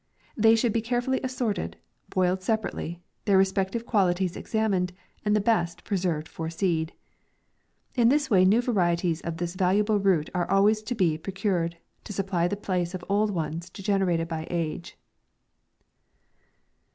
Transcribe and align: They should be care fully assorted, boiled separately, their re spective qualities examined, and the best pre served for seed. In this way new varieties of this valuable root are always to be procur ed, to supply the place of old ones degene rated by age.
They 0.35 0.55
should 0.55 0.73
be 0.73 0.81
care 0.81 0.99
fully 0.99 1.21
assorted, 1.23 1.77
boiled 2.09 2.41
separately, 2.41 3.03
their 3.25 3.37
re 3.37 3.43
spective 3.45 3.85
qualities 3.85 4.35
examined, 4.35 4.93
and 5.23 5.35
the 5.35 5.39
best 5.39 5.83
pre 5.83 5.95
served 5.95 6.27
for 6.27 6.49
seed. 6.49 6.93
In 7.93 8.09
this 8.09 8.27
way 8.27 8.43
new 8.43 8.63
varieties 8.63 9.21
of 9.21 9.37
this 9.37 9.53
valuable 9.53 9.99
root 9.99 10.31
are 10.33 10.49
always 10.49 10.81
to 10.81 10.95
be 10.95 11.19
procur 11.19 11.65
ed, 11.65 11.77
to 12.05 12.13
supply 12.13 12.47
the 12.47 12.57
place 12.57 12.95
of 12.95 13.05
old 13.09 13.29
ones 13.29 13.69
degene 13.69 14.03
rated 14.03 14.27
by 14.27 14.47
age. 14.49 14.97